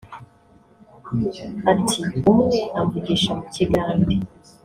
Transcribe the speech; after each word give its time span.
Ati 1.71 1.99
“Umwe 2.31 2.59
amvugisha 2.79 3.31
mu 3.39 3.45
Kigande 3.55 4.15